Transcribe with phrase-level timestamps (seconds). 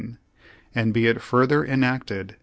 [0.73, 2.35] And be it further enacted.